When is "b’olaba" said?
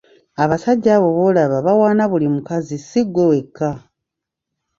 1.17-1.57